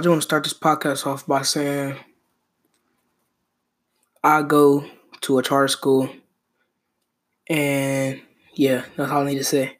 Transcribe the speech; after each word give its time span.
I 0.00 0.02
just 0.02 0.08
want 0.08 0.22
to 0.22 0.26
start 0.26 0.44
this 0.44 0.54
podcast 0.54 1.06
off 1.06 1.26
by 1.26 1.42
saying 1.42 1.94
I 4.24 4.40
go 4.40 4.86
to 5.20 5.38
a 5.38 5.42
charter 5.42 5.68
school, 5.68 6.08
and 7.50 8.18
yeah, 8.54 8.86
that's 8.96 9.12
all 9.12 9.20
I 9.20 9.26
need 9.26 9.36
to 9.36 9.44
say. 9.44 9.76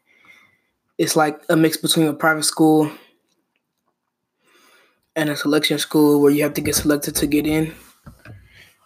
It's 0.99 1.15
like 1.15 1.41
a 1.49 1.57
mix 1.57 1.77
between 1.77 2.05
a 2.05 2.13
private 2.13 2.43
school 2.43 2.91
and 5.15 5.31
a 5.31 5.35
selection 5.35 5.79
school 5.79 6.21
where 6.21 6.29
you 6.29 6.43
have 6.43 6.53
to 6.53 6.61
get 6.61 6.75
selected 6.75 7.15
to 7.15 7.25
get 7.25 7.47
in. 7.47 7.73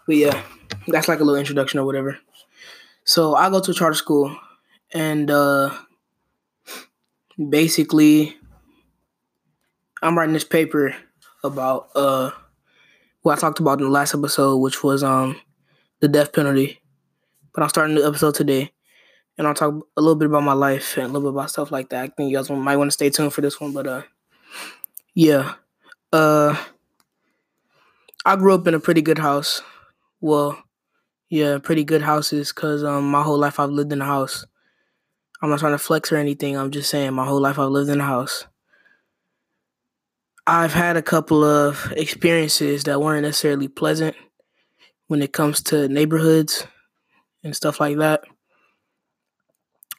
But 0.08 0.16
yeah, 0.16 0.42
that's 0.88 1.10
like 1.10 1.20
a 1.20 1.26
little 1.26 1.38
introduction 1.38 1.82
or 1.82 1.86
whatever. 1.86 2.18
So 3.04 3.36
I 3.36 3.50
go 3.50 3.60
to 3.60 3.72
a 3.72 3.74
charter 3.74 3.96
school, 3.96 4.34
and 4.94 5.30
uh, 5.30 5.78
basically, 7.50 8.38
I'm 10.02 10.18
writing 10.18 10.32
this 10.32 10.46
paper 10.46 10.96
about 11.46 11.90
uh, 11.96 12.32
what 13.22 13.38
I 13.38 13.42
talked 13.42 13.60
about 13.60 13.80
in 13.80 13.86
the 13.86 13.92
last 13.92 14.14
episode, 14.14 14.58
which 14.58 14.84
was 14.84 15.04
um, 15.04 15.40
the 16.00 16.08
death 16.08 16.34
penalty. 16.34 16.80
But 17.54 17.64
I'm 17.64 17.70
starting 17.70 17.96
the 17.96 18.06
episode 18.06 18.36
today, 18.36 18.72
and 19.38 19.48
I'll 19.48 19.54
talk 19.54 19.74
a 19.96 20.02
little 20.02 20.16
bit 20.16 20.28
about 20.28 20.44
my 20.44 20.54
life 20.54 20.98
and 20.98 21.06
a 21.06 21.08
little 21.08 21.32
bit 21.32 21.36
about 21.36 21.50
stuff 21.50 21.72
like 21.72 21.90
that. 21.90 22.04
I 22.04 22.08
think 22.08 22.30
you 22.30 22.38
guys 22.38 22.50
might 22.50 22.76
want 22.76 22.90
to 22.90 22.94
stay 22.94 23.10
tuned 23.10 23.34
for 23.34 23.42
this 23.42 23.60
one, 23.60 23.72
but 23.72 23.88
uh, 23.88 24.02
yeah, 25.14 25.54
uh, 26.12 26.56
I 28.26 28.36
grew 28.36 28.54
up 28.54 28.68
in 28.68 28.74
a 28.74 28.80
pretty 28.80 29.02
good 29.02 29.20
house. 29.20 29.62
Well, 30.20 30.62
yeah, 31.30 31.58
pretty 31.58 31.84
good 31.84 32.02
houses 32.02 32.52
because 32.54 32.84
um, 32.84 33.10
my 33.10 33.24
whole 33.24 33.38
life 33.38 33.60
I've 33.60 33.70
lived 33.70 33.94
in 33.94 34.02
a 34.02 34.06
house. 34.06 34.46
I'm 35.42 35.50
not 35.50 35.60
trying 35.60 35.74
to 35.74 35.78
flex 35.78 36.12
or 36.12 36.18
anything. 36.18 36.58
I'm 36.58 36.72
just 36.72 36.90
saying 36.90 37.14
my 37.14 37.26
whole 37.26 37.42
life 37.42 37.60
I've 37.60 37.70
lived 37.70 37.90
in 37.90 38.02
a 38.02 38.06
house. 38.06 38.46
I've 40.48 40.74
had 40.74 40.96
a 40.96 41.02
couple 41.02 41.44
of 41.44 41.92
experiences 41.98 42.84
that 42.84 43.02
weren't 43.02 43.24
necessarily 43.24 43.68
pleasant 43.68 44.16
when 45.08 45.24
it 45.24 45.34
comes 45.34 45.64
to 45.64 45.88
neighborhoods 45.88 46.68
and 47.44 47.56
stuff 47.56 47.80
like 47.80 47.98
that. 47.98 48.24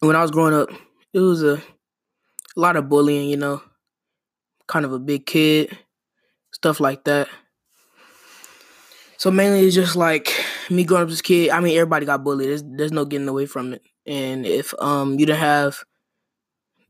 When 0.00 0.14
I 0.14 0.22
was 0.22 0.30
growing 0.30 0.55
up, 0.55 0.69
it 1.12 1.19
was 1.19 1.42
a, 1.42 1.55
a 1.55 2.61
lot 2.61 2.77
of 2.77 2.88
bullying, 2.88 3.28
you 3.28 3.36
know, 3.36 3.61
kind 4.69 4.84
of 4.84 4.92
a 4.92 5.00
big 5.00 5.27
kid, 5.27 5.77
stuff 6.53 6.78
like 6.78 7.03
that. 7.05 7.28
So 9.16 9.33
mainly 9.33 9.66
it's 9.66 9.75
just 9.75 9.97
like 9.97 10.33
me 10.70 10.84
growing 10.84 11.05
up 11.05 11.10
as 11.10 11.20
a 11.20 11.22
kid. 11.25 11.50
I 11.50 11.58
mean, 11.58 11.77
everybody 11.77 12.06
got 12.06 12.22
bullied. 12.22 12.50
There's, 12.50 12.62
there's 12.62 12.92
no 12.92 13.05
getting 13.05 13.28
away 13.28 13.47
from 13.47 13.72
it. 13.72 13.83
And 14.06 14.47
if 14.47 14.75
um 14.78 15.19
you 15.19 15.27
didn't 15.27 15.41
have 15.41 15.83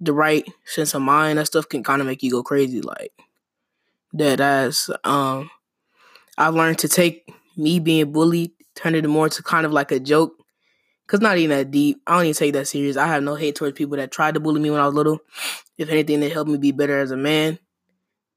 the 0.01 0.13
right 0.13 0.47
sense 0.67 0.93
of 0.93 1.01
mind, 1.01 1.39
that 1.39 1.47
stuff 1.47 1.69
can 1.69 1.83
kind 1.83 2.03
of 2.03 2.07
make 2.07 2.23
you 2.23 2.31
go 2.31 2.43
crazy. 2.43 2.83
Like 2.83 3.13
that 4.19 4.41
as 4.41 4.91
um 5.05 5.51
I've 6.39 6.55
learned 6.55 6.79
to 6.81 6.89
take 6.89 7.29
me 7.57 7.79
being 7.81 8.13
bullied, 8.13 8.53
turn 8.75 8.95
it 8.95 9.09
more 9.09 9.29
to 9.29 9.43
kind 9.43 9.65
of 9.65 9.73
like 9.73 9.91
a 9.91 10.01
joke. 10.01 10.35
Cause 11.07 11.21
not 11.21 11.39
even 11.39 11.57
that 11.57 11.71
deep. 11.71 12.03
I 12.07 12.17
don't 12.17 12.25
even 12.25 12.35
take 12.35 12.53
that 12.55 12.67
serious. 12.67 12.97
I 12.97 13.07
have 13.07 13.23
no 13.23 13.37
hate 13.37 13.55
towards 13.55 13.79
people 13.79 13.97
that 13.97 14.11
tried 14.11 14.35
to 14.35 14.41
bully 14.41 14.61
me 14.61 14.71
when 14.71 14.81
I 14.81 14.87
was 14.87 14.95
little. 14.95 15.21
If 15.79 15.89
anything, 15.89 16.19
they 16.19 16.29
helped 16.29 16.51
me 16.51 16.59
be 16.59 16.73
better 16.73 16.99
as 16.99 17.13
a 17.13 17.17
man. 17.17 17.61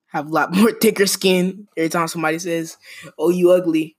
Have 0.08 0.28
a 0.28 0.32
lot 0.32 0.54
more 0.56 0.72
thicker 0.72 1.08
skin. 1.08 1.68
Every 1.76 1.90
time 1.90 2.08
somebody 2.08 2.38
says, 2.38 2.78
"Oh, 3.18 3.30
you 3.30 3.52
ugly," 3.52 3.98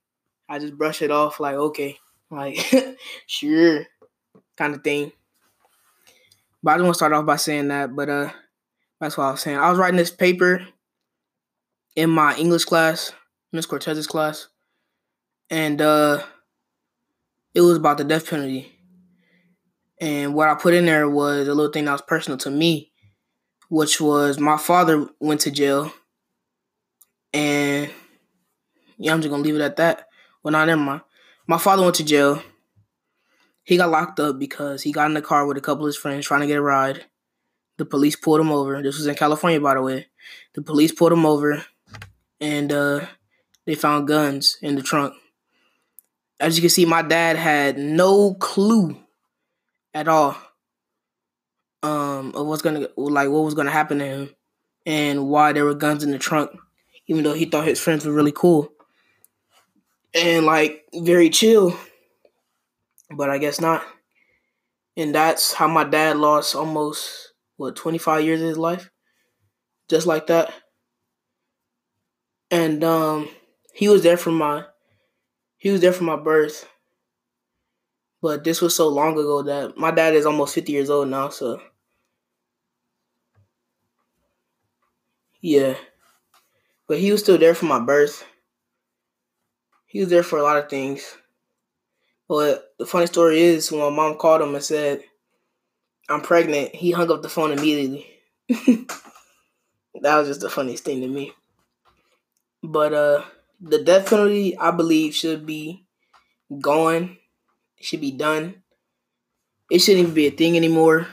I 0.48 0.60
just 0.60 0.78
brush 0.78 1.02
it 1.02 1.10
off 1.10 1.40
like, 1.40 1.56
okay, 1.56 1.98
like 2.30 2.58
sure, 3.26 3.86
kind 4.56 4.74
of 4.74 4.84
thing. 4.84 5.10
But 6.62 6.72
I 6.72 6.74
just 6.76 6.84
want 6.84 6.94
to 6.94 6.98
start 6.98 7.12
off 7.12 7.26
by 7.26 7.36
saying 7.36 7.68
that. 7.68 7.94
But 7.96 8.08
uh, 8.08 8.30
that's 9.00 9.16
what 9.16 9.24
I 9.24 9.30
was 9.32 9.40
saying. 9.40 9.58
I 9.58 9.68
was 9.68 9.80
writing 9.80 9.96
this 9.96 10.12
paper 10.12 10.64
in 11.96 12.10
my 12.10 12.36
English 12.36 12.64
class, 12.64 13.12
Miss 13.52 13.66
Cortez's 13.66 14.06
class, 14.06 14.48
and 15.48 15.80
uh, 15.80 16.22
it 17.54 17.60
was 17.60 17.76
about 17.76 17.98
the 17.98 18.04
death 18.04 18.28
penalty. 18.28 18.72
And 20.00 20.34
what 20.34 20.48
I 20.48 20.54
put 20.54 20.74
in 20.74 20.86
there 20.86 21.08
was 21.08 21.46
a 21.46 21.54
little 21.54 21.72
thing 21.72 21.84
that 21.84 21.92
was 21.92 22.02
personal 22.02 22.38
to 22.38 22.50
me, 22.50 22.90
which 23.68 24.00
was 24.00 24.38
my 24.38 24.56
father 24.56 25.08
went 25.20 25.42
to 25.42 25.50
jail, 25.50 25.92
and 27.32 27.90
yeah, 28.96 29.12
I'm 29.12 29.20
just 29.20 29.30
gonna 29.30 29.42
leave 29.42 29.56
it 29.56 29.60
at 29.60 29.76
that. 29.76 30.06
Well, 30.42 30.52
not 30.52 30.66
never 30.66 30.80
mind. 30.80 31.02
My 31.46 31.58
father 31.58 31.82
went 31.82 31.96
to 31.96 32.04
jail. 32.04 32.42
He 33.62 33.76
got 33.76 33.90
locked 33.90 34.18
up 34.20 34.38
because 34.38 34.82
he 34.82 34.92
got 34.92 35.06
in 35.06 35.14
the 35.14 35.22
car 35.22 35.46
with 35.46 35.56
a 35.56 35.60
couple 35.60 35.84
of 35.84 35.88
his 35.88 35.96
friends 35.96 36.26
trying 36.26 36.40
to 36.40 36.46
get 36.46 36.58
a 36.58 36.62
ride. 36.62 37.06
The 37.76 37.84
police 37.84 38.16
pulled 38.16 38.40
him 38.40 38.50
over. 38.50 38.82
This 38.82 38.98
was 38.98 39.06
in 39.06 39.14
California, 39.14 39.60
by 39.60 39.74
the 39.74 39.82
way. 39.82 40.06
The 40.54 40.62
police 40.62 40.92
pulled 40.92 41.12
him 41.12 41.26
over 41.26 41.64
and 42.40 42.72
uh, 42.72 43.06
they 43.66 43.74
found 43.74 44.08
guns 44.08 44.56
in 44.62 44.76
the 44.76 44.82
trunk. 44.82 45.14
As 46.38 46.56
you 46.56 46.62
can 46.62 46.70
see, 46.70 46.84
my 46.84 47.02
dad 47.02 47.36
had 47.36 47.78
no 47.78 48.34
clue 48.34 48.96
at 49.92 50.08
all 50.08 50.36
um, 51.82 52.32
of 52.34 52.46
what's 52.46 52.62
gonna 52.62 52.88
like 52.96 53.28
what 53.28 53.44
was 53.44 53.54
gonna 53.54 53.70
happen 53.70 53.98
to 53.98 54.04
him 54.04 54.30
and 54.86 55.28
why 55.28 55.52
there 55.52 55.64
were 55.64 55.74
guns 55.74 56.02
in 56.02 56.10
the 56.10 56.18
trunk, 56.18 56.50
even 57.06 57.24
though 57.24 57.34
he 57.34 57.44
thought 57.44 57.66
his 57.66 57.80
friends 57.80 58.06
were 58.06 58.12
really 58.12 58.32
cool 58.32 58.72
and 60.14 60.46
like 60.46 60.84
very 60.94 61.30
chill. 61.30 61.76
But 63.10 63.30
I 63.30 63.38
guess 63.38 63.60
not. 63.60 63.84
And 64.96 65.14
that's 65.14 65.52
how 65.54 65.68
my 65.68 65.84
dad 65.84 66.16
lost 66.16 66.54
almost 66.54 67.32
what 67.56 67.76
25 67.76 68.24
years 68.24 68.40
of 68.40 68.48
his 68.48 68.58
life. 68.58 68.90
Just 69.88 70.06
like 70.06 70.28
that 70.28 70.52
and 72.50 72.82
um, 72.84 73.28
he 73.72 73.88
was 73.88 74.02
there 74.02 74.16
for 74.16 74.30
my 74.30 74.64
he 75.56 75.70
was 75.70 75.80
there 75.80 75.92
for 75.92 76.04
my 76.04 76.16
birth. 76.16 76.66
But 78.22 78.44
this 78.44 78.60
was 78.60 78.74
so 78.74 78.88
long 78.88 79.12
ago 79.12 79.42
that 79.42 79.78
my 79.78 79.90
dad 79.90 80.14
is 80.14 80.26
almost 80.26 80.54
50 80.54 80.72
years 80.72 80.90
old 80.90 81.08
now, 81.08 81.30
so 81.30 81.60
yeah. 85.40 85.74
But 86.86 86.98
he 86.98 87.12
was 87.12 87.22
still 87.22 87.38
there 87.38 87.54
for 87.54 87.66
my 87.66 87.78
birth. 87.78 88.24
He 89.86 90.00
was 90.00 90.08
there 90.08 90.22
for 90.22 90.38
a 90.38 90.42
lot 90.42 90.58
of 90.58 90.68
things. 90.68 91.16
But 92.28 92.74
the 92.78 92.86
funny 92.86 93.06
story 93.06 93.40
is 93.40 93.72
when 93.72 93.80
my 93.80 93.90
mom 93.90 94.16
called 94.16 94.42
him 94.42 94.54
and 94.54 94.62
said, 94.62 95.02
I'm 96.08 96.20
pregnant, 96.20 96.74
he 96.74 96.90
hung 96.90 97.10
up 97.10 97.22
the 97.22 97.28
phone 97.28 97.52
immediately. 97.52 98.06
that 98.48 98.88
was 100.02 100.28
just 100.28 100.40
the 100.40 100.50
funniest 100.50 100.84
thing 100.84 101.00
to 101.00 101.08
me. 101.08 101.32
But 102.62 102.92
uh 102.92 103.24
the 103.60 103.82
death 103.82 104.08
penalty 104.08 104.56
I 104.56 104.70
believe 104.70 105.14
should 105.14 105.46
be 105.46 105.84
gone. 106.60 107.18
It 107.78 107.84
should 107.84 108.00
be 108.00 108.12
done. 108.12 108.62
It 109.70 109.78
shouldn't 109.80 110.02
even 110.02 110.14
be 110.14 110.26
a 110.26 110.30
thing 110.30 110.56
anymore. 110.56 111.08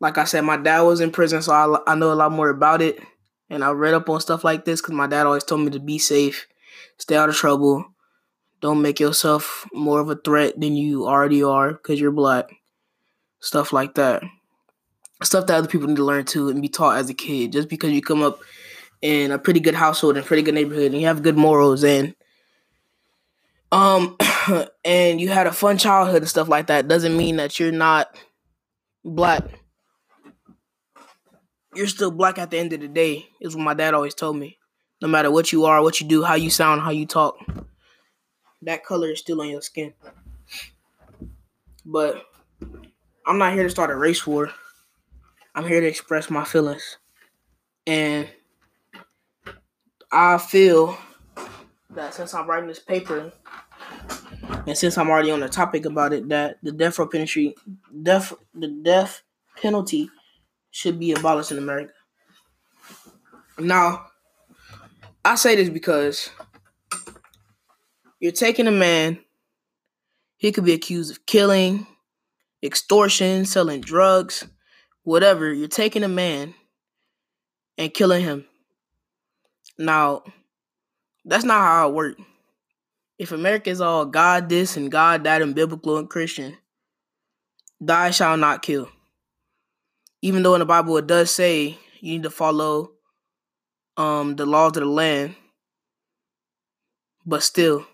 Like 0.00 0.16
I 0.16 0.24
said, 0.24 0.42
my 0.42 0.56
dad 0.56 0.80
was 0.80 1.00
in 1.00 1.10
prison, 1.10 1.42
so 1.42 1.52
I, 1.52 1.92
I 1.92 1.94
know 1.94 2.10
a 2.10 2.14
lot 2.14 2.32
more 2.32 2.48
about 2.48 2.80
it. 2.80 2.98
And 3.50 3.62
I 3.62 3.70
read 3.70 3.94
up 3.94 4.08
on 4.08 4.20
stuff 4.20 4.44
like 4.44 4.64
this 4.64 4.80
because 4.80 4.94
my 4.94 5.06
dad 5.06 5.26
always 5.26 5.44
told 5.44 5.60
me 5.60 5.70
to 5.72 5.80
be 5.80 5.98
safe, 5.98 6.46
stay 6.96 7.16
out 7.16 7.28
of 7.28 7.34
trouble, 7.34 7.84
don't 8.60 8.82
make 8.82 9.00
yourself 9.00 9.66
more 9.72 10.00
of 10.00 10.08
a 10.08 10.16
threat 10.16 10.58
than 10.58 10.76
you 10.76 11.06
already 11.06 11.42
are 11.42 11.72
because 11.72 12.00
you're 12.00 12.12
black. 12.12 12.50
Stuff 13.40 13.72
like 13.72 13.94
that. 13.94 14.22
Stuff 15.22 15.46
that 15.46 15.56
other 15.56 15.68
people 15.68 15.88
need 15.88 15.96
to 15.96 16.04
learn 16.04 16.24
too 16.24 16.48
and 16.48 16.62
be 16.62 16.68
taught 16.68 16.96
as 16.96 17.10
a 17.10 17.14
kid. 17.14 17.52
Just 17.52 17.68
because 17.68 17.90
you 17.90 18.00
come 18.00 18.22
up 18.22 18.40
in 19.02 19.30
a 19.30 19.38
pretty 19.38 19.60
good 19.60 19.74
household 19.74 20.16
and 20.16 20.26
pretty 20.26 20.42
good 20.42 20.54
neighborhood 20.54 20.92
and 20.92 21.00
you 21.00 21.06
have 21.06 21.22
good 21.22 21.36
morals 21.36 21.84
and 21.84 22.14
um 23.72 24.16
and 24.84 25.20
you 25.20 25.28
had 25.28 25.46
a 25.46 25.52
fun 25.52 25.78
childhood 25.78 26.22
and 26.22 26.28
stuff 26.28 26.48
like 26.48 26.66
that 26.66 26.88
doesn't 26.88 27.16
mean 27.16 27.36
that 27.36 27.58
you're 27.58 27.72
not 27.72 28.14
black. 29.04 29.42
You're 31.74 31.86
still 31.86 32.10
black 32.10 32.38
at 32.38 32.50
the 32.50 32.58
end 32.58 32.72
of 32.72 32.80
the 32.80 32.88
day 32.88 33.28
is 33.40 33.54
what 33.54 33.62
my 33.62 33.74
dad 33.74 33.94
always 33.94 34.14
told 34.14 34.36
me. 34.36 34.58
No 35.00 35.08
matter 35.08 35.30
what 35.30 35.52
you 35.52 35.64
are 35.64 35.82
what 35.82 36.00
you 36.00 36.06
do 36.06 36.22
how 36.22 36.34
you 36.34 36.50
sound 36.50 36.82
how 36.82 36.90
you 36.90 37.06
talk 37.06 37.36
that 38.62 38.84
color 38.84 39.10
is 39.10 39.20
still 39.20 39.40
on 39.40 39.48
your 39.48 39.62
skin. 39.62 39.94
But 41.86 42.22
i'm 43.26 43.38
not 43.38 43.54
here 43.54 43.62
to 43.62 43.70
start 43.70 43.90
a 43.90 43.96
race 43.96 44.26
war. 44.26 44.50
I'm 45.54 45.66
here 45.66 45.80
to 45.80 45.86
express 45.86 46.30
my 46.30 46.44
feelings. 46.44 46.98
And 47.86 48.28
I 50.12 50.38
feel 50.38 50.98
that 51.90 52.14
since 52.14 52.34
I'm 52.34 52.48
writing 52.48 52.68
this 52.68 52.80
paper, 52.80 53.32
and 54.66 54.76
since 54.76 54.98
I'm 54.98 55.08
already 55.08 55.30
on 55.30 55.40
the 55.40 55.48
topic 55.48 55.84
about 55.84 56.12
it, 56.12 56.28
that 56.28 56.58
the 56.62 56.72
death 56.72 56.98
row 56.98 57.06
penalty, 57.06 57.54
death, 58.02 58.32
the 58.54 58.68
death 58.68 59.22
penalty, 59.56 60.10
should 60.72 60.98
be 60.98 61.12
abolished 61.12 61.52
in 61.52 61.58
America. 61.58 61.92
Now, 63.58 64.06
I 65.24 65.36
say 65.36 65.56
this 65.56 65.68
because 65.68 66.30
you're 68.18 68.32
taking 68.32 68.66
a 68.66 68.72
man. 68.72 69.20
He 70.38 70.52
could 70.52 70.64
be 70.64 70.72
accused 70.72 71.10
of 71.10 71.26
killing, 71.26 71.86
extortion, 72.62 73.44
selling 73.44 73.80
drugs, 73.80 74.46
whatever. 75.02 75.52
You're 75.52 75.68
taking 75.68 76.02
a 76.02 76.08
man 76.08 76.54
and 77.76 77.92
killing 77.92 78.22
him 78.22 78.46
Now, 79.80 80.24
that's 81.24 81.42
not 81.42 81.58
how 81.58 81.88
it 81.88 81.94
works. 81.94 82.20
If 83.18 83.32
America 83.32 83.70
is 83.70 83.80
all 83.80 84.04
God 84.04 84.50
this 84.50 84.76
and 84.76 84.92
God 84.92 85.24
that 85.24 85.40
and 85.40 85.54
biblical 85.54 85.96
and 85.96 86.08
Christian, 86.08 86.58
thy 87.80 88.10
shall 88.10 88.36
not 88.36 88.60
kill. 88.60 88.90
Even 90.20 90.42
though 90.42 90.54
in 90.54 90.58
the 90.58 90.66
Bible 90.66 90.98
it 90.98 91.06
does 91.06 91.30
say 91.30 91.78
you 92.00 92.12
need 92.12 92.24
to 92.24 92.30
follow 92.30 92.92
um 93.96 94.36
the 94.36 94.44
laws 94.44 94.76
of 94.76 94.82
the 94.82 94.84
land, 94.84 95.34
but 97.24 97.42
still, 97.42 97.86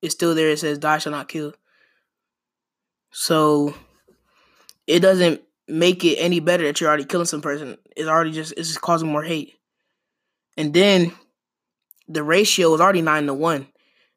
it's 0.00 0.14
still 0.14 0.34
there. 0.34 0.48
It 0.48 0.60
says 0.60 0.78
thou 0.78 0.96
shall 0.96 1.12
not 1.12 1.28
kill. 1.28 1.52
So 3.10 3.74
it 4.86 5.00
doesn't 5.00 5.42
make 5.66 6.06
it 6.06 6.16
any 6.16 6.40
better 6.40 6.64
that 6.64 6.80
you're 6.80 6.88
already 6.88 7.04
killing 7.04 7.26
some 7.26 7.42
person. 7.42 7.76
It's 7.94 8.08
already 8.08 8.32
just 8.32 8.52
it's 8.56 8.68
just 8.68 8.80
causing 8.80 9.12
more 9.12 9.22
hate. 9.22 9.57
And 10.58 10.74
then 10.74 11.12
the 12.08 12.24
ratio 12.24 12.74
is 12.74 12.80
already 12.80 13.00
nine 13.00 13.26
to 13.26 13.34
one. 13.34 13.68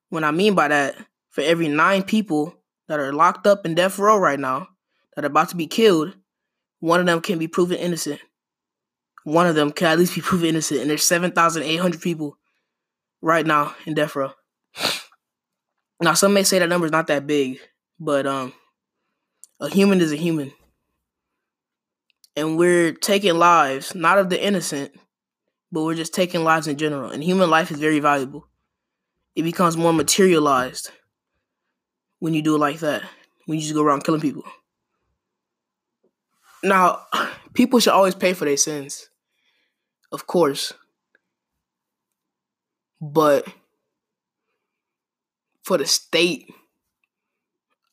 What 0.09 0.23
I 0.23 0.31
mean 0.31 0.55
by 0.55 0.69
that, 0.69 0.95
for 1.29 1.41
every 1.41 1.67
nine 1.67 2.01
people 2.01 2.55
that 2.88 2.99
are 2.99 3.13
locked 3.13 3.45
up 3.45 3.63
in 3.65 3.75
death 3.75 3.99
row 3.99 4.17
right 4.17 4.39
now 4.39 4.67
that 5.15 5.23
are 5.23 5.27
about 5.27 5.49
to 5.49 5.55
be 5.55 5.67
killed, 5.67 6.15
one 6.79 6.99
of 6.99 7.05
them 7.05 7.21
can 7.21 7.38
be 7.38 7.47
proven 7.47 7.77
innocent. 7.77 8.19
One 9.23 9.45
of 9.45 9.53
them 9.53 9.71
can 9.71 9.88
at 9.88 9.99
least 9.99 10.15
be 10.15 10.21
proven 10.21 10.47
innocent. 10.47 10.81
And 10.81 10.89
there's 10.89 11.03
7,800 11.03 12.01
people 12.01 12.38
right 13.21 13.45
now 13.45 13.75
in 13.85 13.93
death 13.93 14.15
row. 14.15 14.31
Now, 16.01 16.15
some 16.15 16.33
may 16.33 16.41
say 16.41 16.57
that 16.57 16.69
number 16.69 16.88
is 16.88 16.91
not 16.91 17.05
that 17.07 17.27
big, 17.27 17.59
but 17.99 18.25
um, 18.25 18.53
a 19.59 19.69
human 19.69 20.01
is 20.01 20.11
a 20.11 20.15
human. 20.15 20.51
And 22.35 22.57
we're 22.57 22.93
taking 22.93 23.35
lives, 23.35 23.93
not 23.93 24.17
of 24.17 24.29
the 24.29 24.43
innocent, 24.43 24.95
but 25.71 25.83
we're 25.83 25.95
just 25.95 26.13
taking 26.13 26.44
lives 26.44 26.68
in 26.68 26.77
general. 26.77 27.12
And 27.12 27.23
human 27.23 27.50
life 27.50 27.71
is 27.71 27.79
very 27.79 28.00
valuable. 28.00 28.47
It 29.35 29.44
becomes 29.44 29.77
more 29.77 29.94
materialized 29.94 30.91
when 32.19 32.33
you 32.33 32.41
do 32.41 32.56
it 32.56 32.59
like 32.59 32.79
that, 32.79 33.03
when 33.45 33.57
you 33.57 33.63
just 33.63 33.73
go 33.73 33.83
around 33.83 34.03
killing 34.03 34.21
people. 34.21 34.44
Now, 36.63 37.06
people 37.53 37.79
should 37.79 37.94
always 37.94 38.15
pay 38.15 38.33
for 38.33 38.45
their 38.45 38.57
sins, 38.57 39.09
of 40.12 40.27
course. 40.27 40.73
But 43.00 43.47
for 45.63 45.77
the 45.77 45.85
state, 45.88 46.53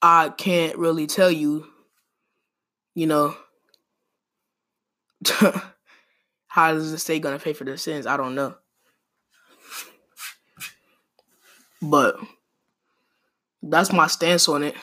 I 0.02 0.30
can't 0.36 0.76
really 0.76 1.06
tell 1.06 1.30
you, 1.30 1.66
you 2.94 3.06
know, 3.06 3.36
how 6.58 6.74
is 6.74 6.90
the 6.90 6.98
state 6.98 7.22
gonna 7.22 7.38
pay 7.38 7.52
for 7.52 7.62
their 7.62 7.76
sins? 7.76 8.04
I 8.04 8.16
don't 8.16 8.34
know. 8.34 8.56
But 11.80 12.16
that's 13.62 13.92
my 13.92 14.08
stance 14.08 14.48
on 14.48 14.64
it. 14.64 14.74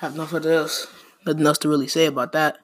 Have 0.00 0.16
nothing 0.16 0.44
else, 0.44 0.88
nothing 1.24 1.46
else 1.46 1.58
to 1.58 1.68
really 1.68 1.86
say 1.86 2.06
about 2.06 2.32
that. 2.32 2.58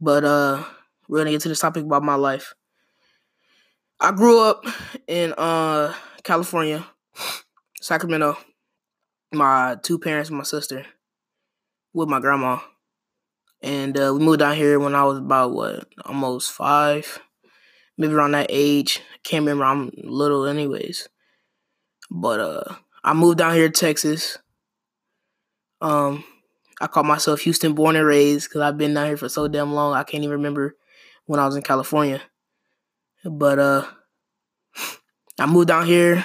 But 0.00 0.24
uh, 0.24 0.64
we're 1.08 1.18
gonna 1.18 1.30
get 1.30 1.42
to 1.42 1.48
this 1.48 1.60
topic 1.60 1.84
about 1.84 2.02
my 2.02 2.16
life. 2.16 2.54
I 4.00 4.10
grew 4.10 4.40
up 4.40 4.64
in 5.06 5.34
uh 5.38 5.94
California, 6.24 6.84
Sacramento. 7.80 8.36
My 9.32 9.76
two 9.84 10.00
parents 10.00 10.30
my 10.32 10.42
sister 10.42 10.84
with 11.94 12.08
my 12.08 12.18
grandma. 12.18 12.58
And 13.60 13.98
uh, 13.98 14.12
we 14.14 14.24
moved 14.24 14.38
down 14.40 14.54
here 14.56 14.78
when 14.78 14.94
I 14.94 15.04
was 15.04 15.18
about 15.18 15.52
what, 15.52 15.88
almost 16.04 16.52
five, 16.52 17.18
maybe 17.96 18.12
around 18.12 18.32
that 18.32 18.46
age. 18.50 19.00
Can't 19.24 19.42
remember. 19.42 19.64
I'm 19.64 19.90
little, 19.96 20.46
anyways. 20.46 21.08
But 22.10 22.40
uh, 22.40 22.74
I 23.02 23.14
moved 23.14 23.38
down 23.38 23.54
here 23.54 23.68
to 23.68 23.80
Texas. 23.80 24.38
Um, 25.80 26.24
I 26.80 26.86
call 26.86 27.02
myself 27.02 27.40
Houston 27.40 27.72
born 27.72 27.96
and 27.96 28.06
raised 28.06 28.48
because 28.48 28.62
I've 28.62 28.78
been 28.78 28.94
down 28.94 29.06
here 29.06 29.16
for 29.16 29.28
so 29.28 29.48
damn 29.48 29.74
long. 29.74 29.94
I 29.94 30.04
can't 30.04 30.22
even 30.22 30.36
remember 30.36 30.76
when 31.26 31.40
I 31.40 31.46
was 31.46 31.56
in 31.56 31.62
California. 31.62 32.22
But 33.24 33.58
uh, 33.58 33.86
I 35.38 35.46
moved 35.46 35.68
down 35.68 35.86
here. 35.86 36.24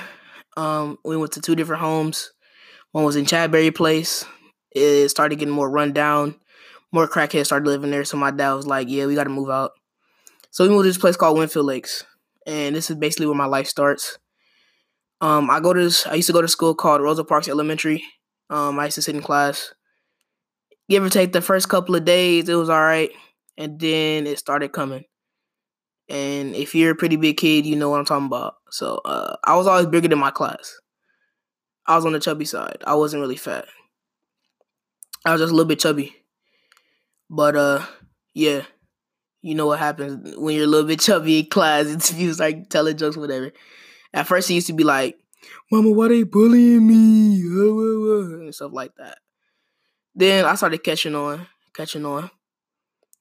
Um, 0.55 0.99
we 1.03 1.17
went 1.17 1.31
to 1.33 1.41
two 1.41 1.55
different 1.55 1.81
homes. 1.81 2.31
One 2.91 3.03
was 3.03 3.15
in 3.15 3.25
Chadbury 3.25 3.73
Place. 3.73 4.23
It 4.71 5.09
started 5.09 5.39
getting 5.39 5.53
more 5.53 5.69
run 5.69 5.93
down. 5.93 6.39
More 6.93 7.07
crackheads 7.09 7.47
started 7.47 7.67
living 7.67 7.91
there. 7.91 8.05
So 8.05 8.15
my 8.15 8.31
dad 8.31 8.53
was 8.53 8.67
like, 8.67 8.87
"Yeah, 8.89 9.05
we 9.07 9.15
got 9.15 9.25
to 9.25 9.29
move 9.29 9.49
out." 9.49 9.71
So 10.51 10.63
we 10.63 10.69
moved 10.69 10.85
to 10.85 10.89
this 10.89 10.97
place 10.97 11.17
called 11.17 11.37
Winfield 11.37 11.65
Lakes, 11.65 12.05
and 12.47 12.75
this 12.75 12.89
is 12.89 12.95
basically 12.95 13.25
where 13.25 13.35
my 13.35 13.45
life 13.45 13.67
starts. 13.67 14.17
Um, 15.19 15.49
I 15.49 15.59
go 15.59 15.73
to 15.73 15.83
this. 15.83 16.07
I 16.07 16.15
used 16.15 16.27
to 16.27 16.33
go 16.33 16.41
to 16.41 16.47
school 16.47 16.75
called 16.75 17.01
Rosa 17.01 17.23
Parks 17.23 17.47
Elementary. 17.49 18.03
Um, 18.49 18.79
I 18.79 18.85
used 18.85 18.95
to 18.95 19.01
sit 19.01 19.15
in 19.15 19.21
class. 19.21 19.73
Give 20.89 21.03
or 21.03 21.09
take 21.09 21.33
the 21.33 21.41
first 21.41 21.69
couple 21.69 21.95
of 21.95 22.05
days, 22.05 22.49
it 22.49 22.55
was 22.55 22.69
all 22.69 22.81
right, 22.81 23.09
and 23.57 23.79
then 23.79 24.27
it 24.27 24.37
started 24.37 24.73
coming. 24.73 25.05
And 26.09 26.53
if 26.55 26.75
you're 26.75 26.91
a 26.91 26.95
pretty 26.95 27.15
big 27.15 27.37
kid, 27.37 27.65
you 27.65 27.75
know 27.75 27.89
what 27.89 27.99
I'm 27.99 28.05
talking 28.05 28.27
about. 28.27 28.55
So 28.69 28.99
uh, 29.05 29.37
I 29.43 29.55
was 29.55 29.65
always 29.65 29.87
bigger 29.87 30.09
than 30.09 30.19
my 30.19 30.31
class. 30.31 30.79
I 31.87 31.95
was 31.95 32.05
on 32.05 32.13
the 32.13 32.19
chubby 32.19 32.45
side. 32.45 32.83
I 32.85 32.95
wasn't 32.95 33.21
really 33.21 33.37
fat. 33.37 33.65
I 35.25 35.31
was 35.31 35.41
just 35.41 35.51
a 35.51 35.55
little 35.55 35.67
bit 35.67 35.79
chubby. 35.79 36.15
But 37.33 37.55
uh, 37.55 37.83
yeah, 38.35 38.61
you 39.41 39.55
know 39.55 39.65
what 39.65 39.79
happens 39.79 40.37
when 40.37 40.53
you're 40.53 40.65
a 40.65 40.67
little 40.67 40.87
bit 40.87 40.99
chubby 40.99 41.39
in 41.39 41.47
class. 41.47 41.87
It's 41.87 42.13
you 42.13 42.31
like 42.33 42.69
telling 42.69 42.95
jokes, 42.95 43.17
whatever. 43.17 43.51
At 44.13 44.27
first, 44.27 44.49
he 44.49 44.53
used 44.53 44.67
to 44.67 44.73
be 44.73 44.83
like, 44.83 45.17
"Mama, 45.71 45.89
why 45.89 46.09
they 46.09 46.21
bullying 46.21 46.85
me?" 46.85 47.41
and 47.41 48.53
stuff 48.53 48.71
like 48.71 48.93
that. 48.97 49.17
Then 50.13 50.45
I 50.45 50.53
started 50.53 50.83
catching 50.83 51.15
on, 51.15 51.47
catching 51.73 52.05
on, 52.05 52.29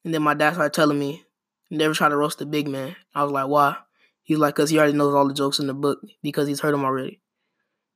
and 0.05 0.13
then 0.13 0.21
my 0.21 0.35
dad 0.35 0.53
started 0.53 0.75
telling 0.75 0.99
me, 0.99 1.25
"Never 1.71 1.95
try 1.95 2.11
to 2.11 2.17
roast 2.17 2.43
a 2.43 2.45
big 2.45 2.69
man." 2.69 2.95
I 3.15 3.23
was 3.23 3.33
like, 3.33 3.49
"Why?" 3.49 3.79
He's 4.25 4.37
like, 4.37 4.55
"Cause 4.55 4.69
he 4.69 4.77
already 4.77 4.93
knows 4.93 5.15
all 5.15 5.27
the 5.27 5.33
jokes 5.33 5.59
in 5.59 5.69
the 5.69 5.75
book 5.75 6.01
because 6.23 6.47
he's 6.47 6.61
heard 6.61 6.75
them 6.75 6.85
already." 6.85 7.23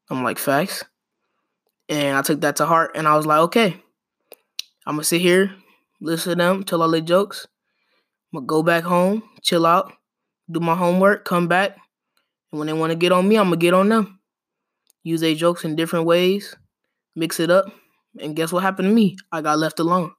I'm 0.09 0.25
like, 0.25 0.38
"Facts," 0.38 0.83
and 1.91 2.17
I 2.17 2.23
took 2.23 2.41
that 2.41 2.57
to 2.57 2.64
heart, 2.64 2.93
and 2.95 3.07
I 3.07 3.19
was 3.19 3.26
like, 3.26 3.41
"Okay, 3.41 3.83
I'm 4.87 4.95
gonna 4.95 5.05
sit 5.05 5.21
here, 5.21 5.55
listen 6.00 6.31
to 6.31 6.37
them, 6.37 6.62
tell 6.65 6.83
all 6.83 6.91
their 6.91 7.00
jokes. 7.00 7.47
I'm 8.33 8.38
gonna 8.38 8.47
go 8.47 8.62
back 8.62 8.85
home, 8.85 9.23
chill 9.43 9.67
out, 9.67 9.93
do 10.50 10.61
my 10.61 10.75
homework, 10.75 11.25
come 11.25 11.49
back, 11.49 11.76
and 12.50 12.59
when 12.59 12.67
they 12.67 12.73
want 12.73 12.91
to 12.91 12.97
get 12.97 13.12
on 13.12 13.29
me, 13.29 13.37
I'm 13.37 13.47
gonna 13.47 13.57
get 13.57 13.75
on 13.75 13.88
them. 13.88 14.21
Use 15.03 15.21
their 15.21 15.35
jokes 15.35 15.65
in 15.65 15.76
different 15.76 16.07
ways, 16.07 16.57
mix 17.15 17.38
it 17.41 17.50
up, 17.50 17.67
and 18.21 18.35
guess 18.35 18.53
what 18.53 18.62
happened 18.62 18.88
to 18.88 18.95
me? 18.95 19.17
I 19.31 19.41
got 19.41 19.59
left 19.59 19.79
alone. 19.79 20.12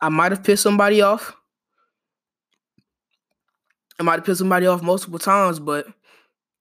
I 0.00 0.08
might 0.08 0.32
have 0.32 0.42
pissed 0.42 0.62
somebody 0.62 1.00
off. 1.00 1.34
I 3.98 4.02
might 4.02 4.14
have 4.14 4.24
pissed 4.24 4.40
somebody 4.40 4.66
off 4.66 4.82
multiple 4.82 5.18
times, 5.18 5.60
but 5.60 5.86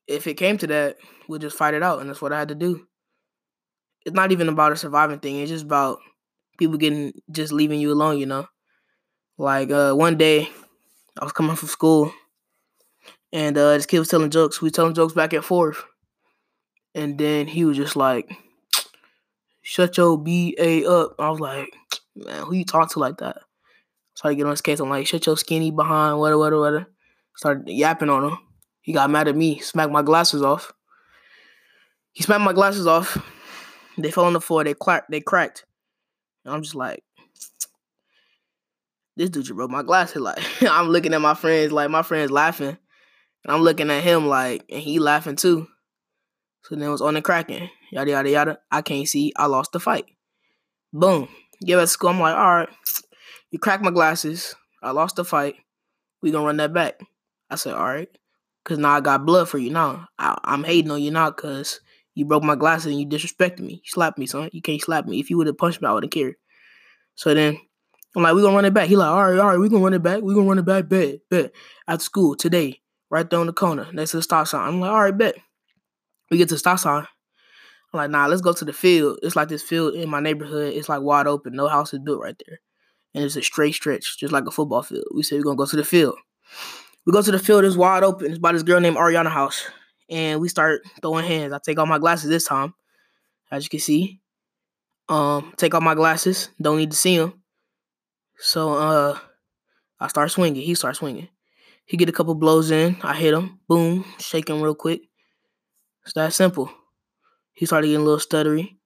if 0.08 0.28
it 0.28 0.36
came 0.36 0.58
to 0.60 0.68
that, 0.68 0.98
we'll 1.28 1.40
just 1.40 1.58
fight 1.58 1.74
it 1.74 1.82
out, 1.82 2.00
and 2.00 2.10
that's 2.10 2.22
what 2.22 2.34
I 2.34 2.40
had 2.40 2.50
to 2.50 2.56
do. 2.56 2.86
It's 4.06 4.16
not 4.16 4.32
even 4.32 4.50
about 4.50 4.72
a 4.72 4.76
surviving 4.76 5.20
thing. 5.20 5.38
It's 5.38 5.52
just 5.52 5.66
about 5.66 6.00
people 6.62 6.78
getting 6.78 7.12
just 7.32 7.52
leaving 7.52 7.80
you 7.80 7.92
alone, 7.92 8.20
you 8.20 8.28
know. 8.28 8.46
Like 9.40 9.72
uh, 9.72 9.94
one 9.94 10.16
day, 10.16 10.48
I 11.20 11.24
was 11.24 11.34
coming 11.34 11.56
from 11.56 11.70
school, 11.70 12.14
and 13.34 13.58
uh, 13.58 13.74
this 13.74 13.88
kid 13.88 13.98
was 13.98 14.10
telling 14.10 14.30
jokes. 14.30 14.62
We 14.62 14.68
was 14.68 14.74
telling 14.74 14.94
jokes 14.94 15.16
back 15.16 15.34
and 15.34 15.44
forth, 15.44 15.84
and 16.94 17.18
then 17.18 17.48
he 17.48 17.66
was 17.66 17.78
just 17.78 17.96
like, 17.96 18.32
"Shut 19.64 19.98
your 19.98 20.20
B 20.20 20.56
A 20.60 20.86
up." 20.86 21.16
I 21.18 21.32
was 21.32 21.40
like, 21.40 21.74
"Man, 22.16 22.44
who 22.44 22.54
you 22.54 22.64
talk 22.64 22.92
to 22.92 23.00
like 23.00 23.18
that?" 23.18 23.38
Started 24.14 24.36
getting 24.36 24.46
on 24.46 24.52
his 24.52 24.62
case. 24.62 24.80
I'm 24.80 24.90
like, 24.90 25.08
"Shut 25.08 25.26
your 25.26 25.38
skinny 25.38 25.72
behind." 25.72 26.20
Whatever, 26.20 26.38
whatever, 26.38 26.62
whatever. 26.62 26.86
Started 27.36 27.70
yapping 27.70 28.10
on 28.10 28.26
him. 28.26 28.38
He 28.82 28.94
got 28.94 29.10
mad 29.10 29.28
at 29.28 29.36
me. 29.36 29.58
Smacked 29.58 29.92
my 29.92 30.04
glasses 30.04 30.44
off. 30.44 30.72
He 32.12 32.22
smacked 32.22 32.42
my 32.44 32.54
glasses 32.54 32.86
off. 32.86 33.18
They 33.98 34.12
fell 34.12 34.26
on 34.26 34.34
the 34.34 34.42
floor. 34.42 34.64
They 34.64 34.76
cracked. 34.76 35.10
They 35.10 35.22
cracked. 35.22 35.66
And 36.46 36.54
I'm 36.54 36.62
just 36.62 36.76
like, 36.76 37.04
this 39.18 39.30
dude 39.30 39.44
just 39.44 39.56
broke 39.56 39.72
my 39.72 39.84
glasses. 39.84 40.22
Like, 40.22 40.40
I'm 40.62 40.90
looking 40.90 41.14
at 41.14 41.22
my 41.22 41.34
friends, 41.34 41.72
like 41.72 41.90
my 41.90 42.02
friends 42.02 42.32
laughing. 42.32 42.78
And 43.44 43.52
I'm 43.54 43.62
looking 43.62 43.90
at 43.90 44.04
him 44.04 44.28
like, 44.28 44.66
and 44.70 44.82
he 44.82 45.00
laughing 45.00 45.36
too. 45.36 45.68
So 46.64 46.76
then 46.76 46.88
it 46.88 46.92
was 46.92 47.02
on 47.02 47.16
the 47.16 47.22
cracking. 47.22 47.70
Yada 47.92 48.12
yada 48.12 48.30
yada. 48.30 48.60
I 48.72 48.82
can't 48.82 49.08
see. 49.08 49.34
I 49.36 49.48
lost 49.48 49.72
the 49.72 49.80
fight. 49.80 50.06
Boom. 50.94 51.28
Get 51.66 51.80
at 51.80 51.90
school. 51.90 52.10
I'm 52.10 52.20
like, 52.20 52.36
all 52.36 52.56
right. 52.56 52.70
You 53.50 53.60
cracked 53.60 53.84
my 53.84 53.92
glasses. 53.92 54.56
I 54.82 54.92
lost 54.92 55.16
the 55.16 55.26
fight. 55.26 55.56
We 56.22 56.32
gonna 56.32 56.46
run 56.46 56.58
that 56.58 56.74
back. 56.74 57.00
I 57.50 57.56
said, 57.56 57.74
all 57.74 57.86
right. 57.86 58.10
Cause 58.64 58.78
now 58.78 58.92
I 58.92 59.02
got 59.02 59.26
blood 59.26 59.50
for 59.50 59.58
you 59.58 59.72
now. 59.72 60.08
I, 60.20 60.38
am 60.44 60.64
hating 60.64 60.92
on 60.92 61.02
you 61.02 61.10
now 61.10 61.32
cause 61.32 61.82
you 62.14 62.26
broke 62.26 62.44
my 62.44 62.56
glasses 62.56 62.88
and 62.88 63.00
you 63.00 63.08
disrespected 63.08 63.60
me. 63.60 63.76
You 63.76 63.90
slapped 63.90 64.18
me, 64.18 64.26
son. 64.26 64.50
You 64.52 64.62
can't 64.62 64.82
slap 64.82 65.06
me. 65.06 65.20
If 65.20 65.30
you 65.30 65.38
would 65.38 65.48
have 65.48 65.58
punched 65.58 65.82
me, 65.82 65.88
I 65.88 65.94
would 65.94 66.04
have 66.04 66.12
cared. 66.12 66.36
So 67.16 67.34
then 67.34 67.58
I'm 68.16 68.24
like, 68.24 68.36
we 68.36 68.42
gonna 68.42 68.56
run 68.56 68.66
it 68.66 68.74
back. 68.74 68.90
He 68.90 68.96
like, 68.96 69.10
all 69.10 69.24
right, 69.32 69.40
all 69.40 69.48
right, 69.48 69.60
we 69.60 69.70
gonna 69.70 69.84
run 69.84 69.94
it 69.94 70.04
back. 70.04 70.22
We 70.22 70.34
gonna 70.34 70.48
run 70.48 70.60
it 70.60 70.66
back. 70.66 70.90
Bet, 70.90 71.20
bet. 71.30 71.52
After 71.88 72.04
school 72.04 72.36
today, 72.36 72.82
right 73.10 73.30
there 73.30 73.40
on 73.40 73.48
the 73.48 73.54
corner 73.54 73.88
next 73.94 74.12
to 74.12 74.18
the 74.18 74.24
stop 74.24 74.48
sign. 74.48 74.68
I'm 74.68 74.80
like, 74.82 74.92
all 74.92 75.02
right, 75.02 75.18
bet. 75.18 75.36
We 76.30 76.38
get 76.38 76.50
to 76.50 76.56
the 76.56 76.60
stop 76.60 76.80
sign. 76.80 77.08
I'm 77.94 77.98
like, 77.98 78.10
nah, 78.10 78.28
let's 78.28 78.42
go 78.42 78.54
to 78.54 78.66
the 78.66 78.74
field. 78.74 79.20
It's 79.22 79.36
like 79.36 79.50
this 79.50 79.64
field 79.64 79.96
in 79.96 80.10
my 80.10 80.20
neighborhood. 80.20 80.74
It's 80.74 80.90
like 80.90 81.02
wide 81.02 81.28
open. 81.28 81.54
No 81.54 81.68
house 81.68 81.94
is 81.94 82.00
built 82.00 82.22
right 82.22 82.42
there. 82.48 82.60
And 83.14 83.24
it's 83.24 83.36
a 83.36 83.42
straight 83.42 83.74
stretch, 83.74 84.18
just 84.18 84.32
like 84.32 84.46
a 84.46 84.52
football 84.52 84.84
field. 84.84 85.06
We 85.14 85.24
said 85.24 85.38
we're 85.38 85.44
gonna 85.44 85.58
go 85.58 85.66
to 85.66 85.76
the 85.76 85.84
field. 85.84 86.16
We 87.06 87.12
go 87.12 87.22
to 87.22 87.32
the 87.32 87.40
field, 87.40 87.66
it's 87.66 87.76
wide 87.76 88.04
open. 88.04 88.30
It's 88.30 88.40
by 88.40 88.52
this 88.52 88.64
girl 88.64 88.80
named 88.80 88.96
Ariana 88.96 89.32
House. 89.32 89.66
And 90.12 90.42
we 90.42 90.50
start 90.50 90.82
throwing 91.02 91.26
hands. 91.26 91.54
I 91.54 91.60
take 91.64 91.80
off 91.80 91.88
my 91.88 91.98
glasses 91.98 92.30
this 92.30 92.44
time, 92.44 92.74
as 93.50 93.64
you 93.64 93.70
can 93.70 93.80
see. 93.80 94.20
Um, 95.10 95.54
take 95.58 95.74
off 95.74 95.82
my 95.82 95.96
glasses. 95.96 96.50
Don't 96.62 96.78
need 96.78 96.92
to 96.92 96.98
see 96.98 97.16
him. 97.16 97.42
So 98.38 98.74
uh 98.74 99.20
I 100.00 100.08
start 100.08 100.32
swinging. 100.32 100.64
He 100.64 100.74
starts 100.74 101.00
swinging. 101.00 101.30
He 101.86 101.96
get 101.96 102.10
a 102.10 102.14
couple 102.14 102.34
blows 102.34 102.72
in. 102.72 102.98
I 103.04 103.14
hit 103.14 103.34
him. 103.34 103.60
Boom. 103.68 104.04
Shake 104.20 104.50
him 104.50 104.62
real 104.62 104.76
quick. 104.76 105.02
It's 106.04 106.14
that 106.14 106.34
simple. 106.34 106.72
He 107.54 107.66
started 107.66 107.88
getting 107.88 108.02
a 108.02 108.04
little 108.04 108.20
stuttery. 108.20 108.78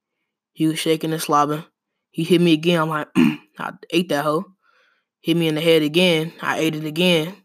He 0.51 0.67
was 0.67 0.79
shaking 0.79 1.13
and 1.13 1.22
slobbing. 1.22 1.65
He 2.12 2.24
hit 2.24 2.41
me 2.41 2.53
again. 2.53 2.82
I'm 2.82 2.89
like, 2.89 3.08
I 3.60 3.72
ate 3.89 4.10
that 4.10 4.25
hoe. 4.25 4.46
Hit 5.22 5.38
me 5.38 5.48
in 5.48 5.55
the 5.55 5.62
head 5.62 5.82
again. 5.82 6.34
I 6.41 6.60
ate 6.60 6.75
it 6.75 6.86
again. 6.86 7.36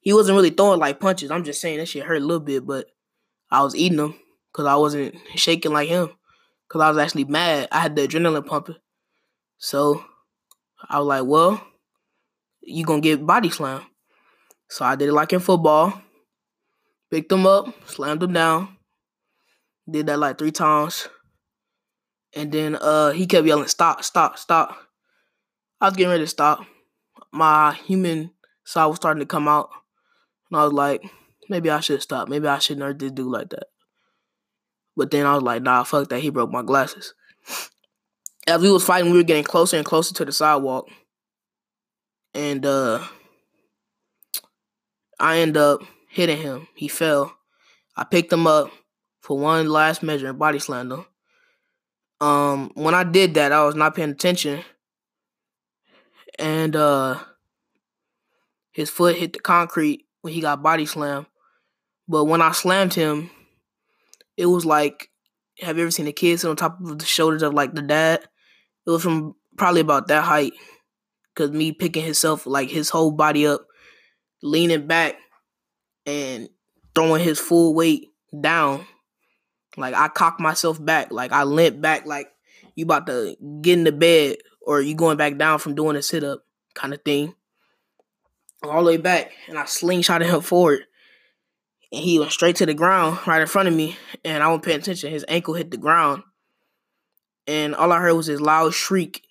He 0.00 0.12
wasn't 0.12 0.36
really 0.36 0.50
throwing 0.50 0.80
like 0.80 1.00
punches. 1.00 1.30
I'm 1.30 1.44
just 1.44 1.60
saying 1.60 1.78
that 1.78 1.86
shit 1.86 2.04
hurt 2.04 2.22
a 2.22 2.24
little 2.24 2.40
bit, 2.40 2.66
but 2.66 2.86
I 3.50 3.62
was 3.62 3.74
eating 3.74 3.98
them 3.98 4.14
because 4.52 4.66
I 4.66 4.76
wasn't 4.76 5.16
shaking 5.34 5.72
like 5.72 5.88
him. 5.88 6.10
Because 6.68 6.82
I 6.82 6.88
was 6.88 6.98
actually 6.98 7.24
mad. 7.24 7.68
I 7.72 7.80
had 7.80 7.96
the 7.96 8.06
adrenaline 8.06 8.46
pumping. 8.46 8.76
So 9.58 10.04
I 10.88 10.98
was 10.98 11.06
like, 11.06 11.24
well, 11.24 11.60
you 12.62 12.84
going 12.84 13.02
to 13.02 13.08
get 13.08 13.26
body 13.26 13.50
slam. 13.50 13.82
So 14.68 14.84
I 14.84 14.94
did 14.94 15.08
it 15.08 15.12
like 15.12 15.32
in 15.32 15.40
football. 15.40 16.00
Picked 17.10 17.32
him 17.32 17.44
up, 17.44 17.74
slammed 17.88 18.22
him 18.22 18.32
down. 18.32 18.76
Did 19.90 20.06
that 20.06 20.20
like 20.20 20.38
three 20.38 20.52
times. 20.52 21.08
And 22.36 22.52
then 22.52 22.76
uh 22.80 23.10
he 23.10 23.26
kept 23.26 23.46
yelling, 23.46 23.66
stop, 23.66 24.04
stop, 24.04 24.38
stop. 24.38 24.76
I 25.80 25.86
was 25.86 25.96
getting 25.96 26.10
ready 26.10 26.22
to 26.22 26.28
stop. 26.28 26.64
My 27.32 27.72
human 27.72 28.30
side 28.64 28.86
was 28.86 28.96
starting 28.96 29.20
to 29.20 29.26
come 29.26 29.48
out. 29.48 29.70
And 30.50 30.60
I 30.60 30.64
was 30.64 30.72
like, 30.72 31.02
maybe 31.50 31.68
I 31.68 31.80
should 31.80 32.00
stop. 32.00 32.28
Maybe 32.28 32.48
I 32.48 32.58
shouldn't 32.58 32.84
hurt 32.86 32.98
this 32.98 33.12
dude 33.12 33.26
like 33.26 33.50
that. 33.50 33.66
But 34.96 35.10
then 35.10 35.26
I 35.26 35.34
was 35.34 35.42
like, 35.42 35.62
nah, 35.62 35.82
fuck 35.82 36.08
that. 36.08 36.20
He 36.20 36.30
broke 36.30 36.50
my 36.50 36.62
glasses. 36.62 37.14
As 38.46 38.62
we 38.62 38.70
was 38.70 38.84
fighting, 38.84 39.12
we 39.12 39.18
were 39.18 39.24
getting 39.24 39.44
closer 39.44 39.76
and 39.76 39.84
closer 39.84 40.14
to 40.14 40.24
the 40.24 40.32
sidewalk. 40.32 40.88
And 42.32 42.64
uh 42.64 43.06
I 45.18 45.40
end 45.40 45.56
up 45.56 45.82
hitting 46.08 46.38
him. 46.38 46.68
He 46.74 46.88
fell. 46.88 47.36
I 47.96 48.04
picked 48.04 48.32
him 48.32 48.46
up 48.46 48.70
for 49.20 49.38
one 49.38 49.68
last 49.68 50.02
measure 50.02 50.28
and 50.28 50.38
body 50.38 50.58
slammed 50.58 50.92
him. 50.92 51.04
Um, 52.20 52.70
when 52.74 52.94
I 52.94 53.04
did 53.04 53.34
that, 53.34 53.52
I 53.52 53.64
was 53.64 53.74
not 53.74 53.94
paying 53.94 54.10
attention, 54.10 54.62
and 56.38 56.76
uh, 56.76 57.18
his 58.72 58.90
foot 58.90 59.16
hit 59.16 59.32
the 59.32 59.38
concrete 59.38 60.06
when 60.20 60.34
he 60.34 60.40
got 60.40 60.62
body 60.62 60.84
slammed. 60.84 61.26
But 62.10 62.24
when 62.24 62.42
I 62.42 62.50
slammed 62.50 62.92
him, 62.92 63.30
it 64.36 64.46
was 64.46 64.66
like, 64.66 65.10
have 65.60 65.76
you 65.76 65.84
ever 65.84 65.92
seen 65.92 66.08
a 66.08 66.12
kid 66.12 66.40
sit 66.40 66.50
on 66.50 66.56
top 66.56 66.80
of 66.80 66.98
the 66.98 67.04
shoulders 67.04 67.42
of 67.42 67.54
like 67.54 67.72
the 67.72 67.82
dad? 67.82 68.24
It 68.84 68.90
was 68.90 69.04
from 69.04 69.36
probably 69.56 69.80
about 69.80 70.08
that 70.08 70.24
height, 70.24 70.54
cause 71.36 71.52
me 71.52 71.70
picking 71.70 72.04
himself 72.04 72.46
like 72.46 72.68
his 72.68 72.90
whole 72.90 73.12
body 73.12 73.46
up, 73.46 73.64
leaning 74.42 74.88
back, 74.88 75.14
and 76.04 76.48
throwing 76.96 77.22
his 77.22 77.38
full 77.38 77.74
weight 77.74 78.08
down 78.40 78.84
like 79.76 79.94
I 79.94 80.08
cocked 80.08 80.40
myself 80.40 80.84
back, 80.84 81.12
like 81.12 81.30
I 81.30 81.44
limped 81.44 81.80
back, 81.80 82.06
like 82.06 82.28
you 82.74 82.84
about 82.84 83.06
to 83.06 83.36
get 83.62 83.78
in 83.78 83.84
the 83.84 83.92
bed 83.92 84.38
or 84.60 84.80
you 84.80 84.96
going 84.96 85.16
back 85.16 85.36
down 85.38 85.60
from 85.60 85.76
doing 85.76 85.94
a 85.94 86.02
sit 86.02 86.24
up 86.24 86.44
kind 86.74 86.92
of 86.92 87.02
thing. 87.02 87.34
All 88.62 88.82
the 88.84 88.90
way 88.90 88.96
back, 88.96 89.32
and 89.48 89.56
I 89.56 89.62
slingshotted 89.62 90.26
him 90.26 90.40
forward, 90.40 90.80
and 91.92 92.02
he 92.02 92.18
went 92.18 92.32
straight 92.32 92.56
to 92.56 92.66
the 92.66 92.74
ground 92.74 93.18
right 93.26 93.40
in 93.40 93.46
front 93.48 93.68
of 93.68 93.74
me, 93.74 93.96
and 94.24 94.42
I 94.42 94.48
wasn't 94.48 94.64
paying 94.64 94.78
attention. 94.80 95.10
His 95.10 95.24
ankle 95.28 95.54
hit 95.54 95.70
the 95.70 95.76
ground, 95.76 96.22
and 97.46 97.74
all 97.74 97.92
I 97.92 97.98
heard 97.98 98.14
was 98.14 98.26
this 98.26 98.40
loud 98.40 98.74
shriek, 98.74 99.24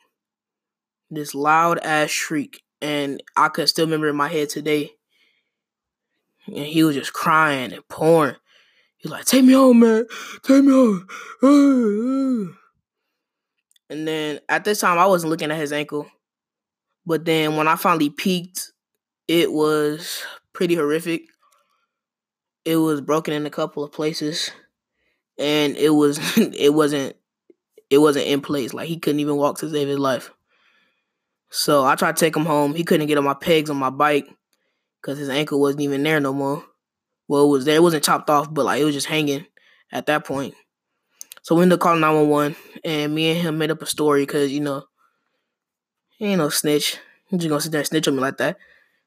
this 1.09 1.33
loud 1.33 1.79
ass 1.79 2.09
shriek, 2.09 2.61
and 2.81 3.21
I 3.35 3.49
could 3.49 3.69
still 3.69 3.85
remember 3.85 4.09
in 4.09 4.15
my 4.15 4.27
head 4.27 4.49
today. 4.49 4.91
And 6.47 6.65
he 6.65 6.83
was 6.83 6.95
just 6.95 7.13
crying 7.13 7.73
and 7.73 7.87
pouring. 7.89 8.35
He's 8.97 9.11
like, 9.11 9.25
take 9.25 9.45
me 9.45 9.53
home, 9.53 9.79
man. 9.79 10.05
Take 10.43 10.63
me 10.63 10.71
home. 11.41 12.57
And 13.91 14.07
then 14.07 14.39
at 14.47 14.65
this 14.65 14.81
time, 14.81 14.99
I 14.99 15.07
wasn't 15.07 15.31
looking 15.31 15.49
at 15.49 15.57
his 15.57 15.73
ankle. 15.73 16.05
But 17.07 17.25
then 17.25 17.55
when 17.55 17.67
I 17.67 17.75
finally 17.75 18.11
peeked, 18.11 18.71
it 19.27 19.51
was 19.51 20.23
pretty 20.53 20.75
horrific. 20.75 21.23
It 22.69 22.77
was 22.77 23.01
broken 23.01 23.33
in 23.33 23.45
a 23.45 23.49
couple 23.49 23.83
of 23.83 23.91
places. 23.91 24.51
And 25.37 25.75
it 25.77 25.89
was 25.89 26.19
it 26.37 26.73
wasn't 26.73 27.15
it 27.89 27.97
wasn't 27.99 28.27
in 28.27 28.41
place. 28.41 28.73
Like 28.73 28.87
he 28.87 28.97
couldn't 28.97 29.19
even 29.19 29.37
walk 29.37 29.57
to 29.59 29.69
save 29.69 29.87
his 29.87 29.99
life. 29.99 30.31
So 31.49 31.85
I 31.85 31.95
tried 31.95 32.15
to 32.15 32.19
take 32.19 32.35
him 32.35 32.45
home. 32.45 32.75
He 32.75 32.83
couldn't 32.83 33.07
get 33.07 33.17
on 33.17 33.23
my 33.23 33.33
pegs 33.33 33.69
on 33.69 33.77
my 33.77 33.89
bike 33.89 34.27
because 35.01 35.17
his 35.17 35.29
ankle 35.29 35.59
wasn't 35.59 35.81
even 35.81 36.03
there 36.03 36.19
no 36.19 36.33
more 36.33 36.63
well, 37.29 37.45
it 37.45 37.49
was 37.49 37.65
there. 37.65 37.75
It 37.75 37.83
wasn't 37.83 38.03
chopped 38.03 38.29
off, 38.29 38.51
but 38.51 38.65
like 38.65 38.81
it 38.81 38.85
was 38.85 38.95
just 38.95 39.07
hanging 39.07 39.45
at 39.91 40.07
that 40.07 40.25
point. 40.25 40.55
So 41.43 41.55
we 41.55 41.61
ended 41.61 41.77
up 41.77 41.81
calling 41.81 42.01
911, 42.01 42.55
and 42.83 43.15
me 43.15 43.29
and 43.29 43.39
him 43.39 43.57
made 43.57 43.71
up 43.71 43.81
a 43.81 43.85
story 43.85 44.23
because, 44.23 44.51
you 44.51 44.59
know, 44.59 44.83
he 46.17 46.25
ain't 46.25 46.39
no 46.39 46.49
snitch. 46.49 46.97
He's 47.27 47.39
just 47.39 47.49
gonna 47.49 47.61
sit 47.61 47.71
there 47.71 47.79
and 47.79 47.87
snitch 47.87 48.07
on 48.07 48.15
me 48.15 48.21
like 48.21 48.37
that. 48.37 48.57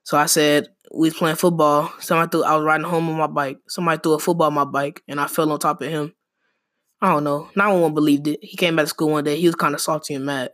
So 0.04 0.16
I 0.16 0.26
said, 0.26 0.69
we 0.94 1.08
was 1.08 1.14
playing 1.14 1.37
football. 1.37 1.92
Somebody 2.00 2.30
threw, 2.30 2.44
I 2.44 2.54
was 2.56 2.64
riding 2.64 2.87
home 2.87 3.08
on 3.08 3.16
my 3.16 3.26
bike. 3.26 3.58
Somebody 3.68 4.00
threw 4.02 4.12
a 4.12 4.18
football 4.18 4.49
on 4.49 4.54
my 4.54 4.64
bike, 4.64 5.02
and 5.08 5.20
I 5.20 5.26
fell 5.26 5.50
on 5.50 5.58
top 5.58 5.82
of 5.82 5.88
him. 5.88 6.14
I 7.00 7.12
don't 7.12 7.25
know. 7.25 7.49
911 7.56 7.94
believed 7.94 8.28
it. 8.28 8.38
He 8.42 8.56
came 8.56 8.76
back 8.76 8.84
to 8.84 8.90
school 8.90 9.11
one 9.11 9.25
day. 9.25 9.37
He 9.37 9.46
was 9.46 9.56
kind 9.56 9.75
of 9.75 9.80
salty 9.80 10.14
and 10.14 10.26
mad. 10.26 10.50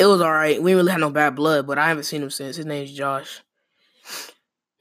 It 0.00 0.06
was 0.06 0.20
all 0.20 0.32
right. 0.32 0.60
We 0.60 0.74
really 0.74 0.90
had 0.90 1.00
no 1.00 1.10
bad 1.10 1.36
blood, 1.36 1.66
but 1.66 1.78
I 1.78 1.88
haven't 1.88 2.04
seen 2.04 2.22
him 2.22 2.30
since. 2.30 2.56
His 2.56 2.66
name's 2.66 2.92
Josh. 2.92 3.42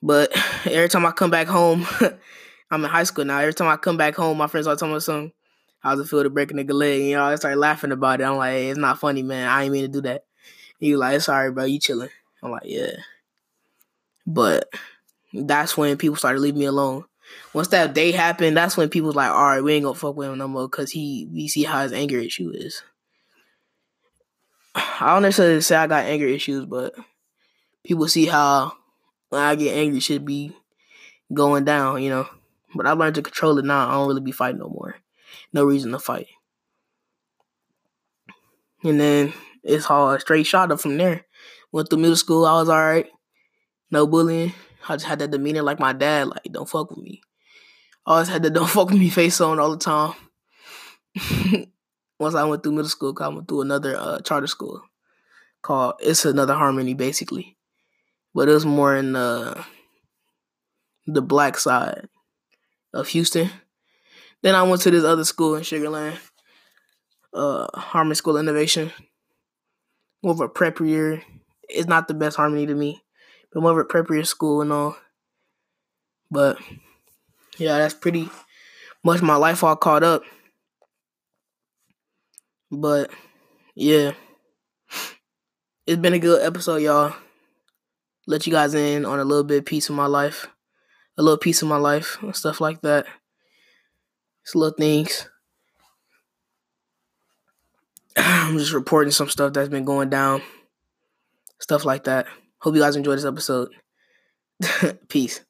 But 0.01 0.31
every 0.65 0.89
time 0.89 1.05
I 1.05 1.12
come 1.12 1.29
back 1.29 1.48
home, 1.48 1.86
I'm 2.72 2.84
in 2.84 2.89
high 2.89 3.03
school 3.03 3.25
now. 3.25 3.39
Every 3.39 3.53
time 3.53 3.67
I 3.67 3.77
come 3.77 3.98
back 3.98 4.15
home, 4.15 4.38
my 4.38 4.48
friends 4.48 4.67
are 4.67 4.75
telling 4.75 4.93
me 4.93 5.00
something. 5.00 5.34
How's 5.79 6.00
it 6.00 6.07
feel 6.07 6.24
to 6.24 6.29
break 6.29 6.51
a 6.51 6.53
nigga 6.53 6.74
leg? 6.74 7.12
Know, 7.12 7.24
I 7.24 7.36
start 7.36 7.57
laughing 7.57 7.91
about 7.91 8.22
it. 8.22 8.24
I'm 8.24 8.38
like, 8.38 8.51
hey, 8.51 8.69
it's 8.69 8.79
not 8.79 9.00
funny, 9.00 9.22
man. 9.22 9.48
I 9.48 9.63
ain't 9.63 9.74
mean 9.74 9.84
to 9.84 9.88
do 9.88 10.01
that. 10.01 10.24
He 10.79 10.93
was 10.93 11.00
like, 11.00 11.22
sorry, 11.22 11.51
bro. 11.51 11.65
You 11.65 11.79
chilling? 11.79 12.10
I'm 12.41 12.51
like, 12.51 12.63
yeah. 12.65 12.96
But 14.27 14.69
that's 15.34 15.77
when 15.77 15.98
people 15.98 16.17
started 16.17 16.41
leaving 16.41 16.60
me 16.60 16.65
alone. 16.65 17.05
Once 17.53 17.69
that 17.69 17.93
day 17.93 18.12
happened, 18.12 18.55
that's 18.55 18.77
when 18.77 18.89
people 18.89 19.07
was 19.07 19.15
like, 19.15 19.31
all 19.31 19.43
right, 19.43 19.63
we 19.63 19.74
ain't 19.74 19.84
gonna 19.84 19.96
fuck 19.96 20.15
with 20.15 20.29
him 20.29 20.38
no 20.38 20.48
more 20.48 20.67
because 20.67 20.91
he 20.91 21.27
we 21.31 21.48
see 21.48 21.63
how 21.63 21.81
his 21.81 21.93
anger 21.93 22.19
issue 22.19 22.51
is. 22.53 22.84
I 24.75 25.13
don't 25.13 25.24
necessarily 25.24 25.62
say 25.62 25.75
I 25.75 25.88
got 25.88 26.05
anger 26.05 26.27
issues, 26.27 26.65
but 26.65 26.93
people 27.84 28.07
see 28.07 28.25
how 28.25 28.74
when 29.29 29.41
I 29.41 29.55
get 29.55 29.75
angry, 29.75 30.00
should 30.00 30.25
be 30.25 30.53
going 31.34 31.65
down, 31.65 32.03
you 32.03 32.10
know. 32.10 32.27
But 32.75 32.88
I 32.88 32.91
learned 32.91 33.15
to 33.15 33.22
control 33.22 33.57
it 33.57 33.65
now. 33.65 33.88
I 33.88 33.91
don't 33.93 34.07
really 34.07 34.22
be 34.22 34.31
fighting 34.31 34.60
no 34.60 34.69
more. 34.69 34.96
No 35.53 35.63
reason 35.63 35.91
to 35.91 36.00
fight. 36.00 36.27
And 38.84 39.00
then 39.00 39.34
it's 39.63 39.89
all 39.89 40.12
a 40.12 40.19
straight 40.19 40.46
shot 40.46 40.72
up 40.72 40.79
from 40.79 40.98
there. 40.98 41.25
Went 41.72 41.89
through 41.89 42.00
middle 42.00 42.15
school, 42.15 42.46
I 42.46 42.53
was 42.53 42.69
alright. 42.69 43.07
No 43.91 44.08
bullying. 44.08 44.53
I 44.88 44.96
just 44.96 45.06
had 45.06 45.20
that 45.20 45.32
demeanor 45.32 45.63
like 45.63 45.79
my 45.79 45.94
dad, 45.94 46.27
like, 46.27 46.44
don't 46.51 46.70
fuck 46.70 46.89
with 46.89 47.00
me. 47.00 47.22
I 48.06 48.13
always 48.13 48.27
had 48.29 48.44
the 48.44 48.50
don't 48.51 48.70
fuck 48.70 48.89
with 48.89 49.00
me 49.00 49.10
face 49.10 49.41
on 49.41 49.60
all 49.60 49.72
the 49.72 49.77
time. 49.77 50.13
Once 52.20 52.36
I 52.36 52.44
went 52.46 52.63
through 52.63 52.74
middle 52.74 52.89
school, 52.89 53.15
I 53.20 53.27
went 53.27 53.48
through 53.48 53.62
another 53.62 53.96
uh, 53.98 54.20
charter 54.22 54.48
school 54.48 54.82
called 55.62 55.96
It's 56.00 56.25
Another 56.25 56.56
Harmony, 56.56 56.94
basically 56.94 57.58
but 58.38 58.48
it 58.48 58.53
was 58.53 58.67
more 58.67 58.96
in 58.96 59.13
the 59.13 59.65
the 61.08 61.24
black 61.24 61.58
side 61.58 62.08
of 62.94 63.08
Houston. 63.08 63.50
Then 64.44 64.53
I 64.53 64.62
went 64.62 64.84
to 64.84 64.91
this 64.91 65.03
other 65.03 65.24
school 65.25 65.56
in 65.56 65.63
Sugarland, 65.63 66.20
uh, 67.34 67.65
Harmony 67.74 68.13
School 68.13 68.38
Innovation. 68.38 68.91
More 70.22 70.34
of 70.34 70.39
a 70.39 70.48
prep 70.48 70.79
year. 70.79 71.24
It's 71.67 71.88
not 71.88 72.08
the 72.08 72.13
best 72.13 72.38
Harmony 72.38 72.67
to 72.67 72.75
me, 72.75 73.01
but 73.57 73.61
more 73.63 73.71
of 73.71 73.77
a 73.79 73.85
prep 73.85 74.05
school 74.23 74.61
and 74.61 74.71
all. 74.71 74.95
But 76.29 76.59
yeah, 77.57 77.79
that's 77.79 77.95
pretty 77.95 78.29
much 79.03 79.23
my 79.23 79.35
life 79.35 79.63
all 79.63 79.75
caught 79.75 80.03
up. 80.03 80.21
But 82.69 83.09
yeah, 83.73 84.11
it's 85.87 85.99
been 85.99 86.13
a 86.13 86.19
good 86.19 86.45
episode, 86.45 86.83
y'all. 86.83 87.15
let 88.27 88.45
you 88.45 88.53
guys 88.53 88.75
in 88.75 89.05
on 89.05 89.17
a 89.17 89.25
little 89.25 89.43
bit 89.43 89.65
piece 89.65 89.89
of 89.89 89.95
my 89.95 90.05
life, 90.05 90.45
a 91.17 91.23
little 91.23 91.39
piece 91.39 91.63
of 91.63 91.67
my 91.67 91.77
life, 91.77 92.21
and 92.21 92.35
stuff 92.35 92.61
like 92.61 92.81
that. 92.81 93.07
It's 94.43 94.53
little 94.53 94.77
things. 94.77 95.27
I'm 98.15 98.59
just 98.59 98.71
reporting 98.71 99.09
some 99.09 99.29
stuff 99.29 99.53
that's 99.53 99.69
been 99.69 99.83
going 99.83 100.11
down, 100.11 100.43
stuff 101.59 101.85
like 101.85 102.03
that. 102.03 102.27
Hope 102.61 102.75
you 102.75 102.81
guys 102.81 102.95
enjoyed 102.95 103.17
this 103.17 103.25
episode. 103.25 103.69
Peace. 105.09 105.43